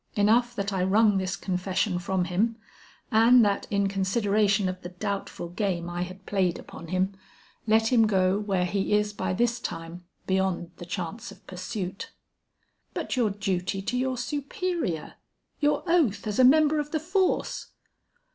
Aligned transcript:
Enough 0.15 0.55
that 0.55 0.73
I 0.73 0.81
wrung 0.81 1.19
this 1.19 1.35
confession 1.35 1.99
from 1.99 2.25
him, 2.25 2.55
and 3.11 3.45
that 3.45 3.67
in 3.69 3.87
consideration 3.87 4.67
of 4.67 4.81
the 4.81 4.89
doubtful 4.89 5.49
game 5.49 5.91
I 5.91 6.01
had 6.01 6.25
played 6.25 6.57
upon 6.57 6.87
him, 6.87 7.13
let 7.67 7.91
him 7.93 8.07
go 8.07 8.39
where 8.39 8.65
he 8.65 8.93
is 8.93 9.13
by 9.13 9.33
this 9.33 9.59
time 9.59 10.03
beyond 10.25 10.71
the 10.77 10.87
chance 10.87 11.31
of 11.31 11.45
pursuit." 11.45 12.11
"But 12.95 13.15
your 13.15 13.29
duty 13.29 13.83
to 13.83 13.95
your 13.95 14.17
superior; 14.17 15.17
your 15.59 15.83
oath 15.85 16.25
as 16.25 16.39
a 16.39 16.43
member 16.43 16.79
of 16.79 16.89
the 16.89 16.99
force?" 16.99 17.67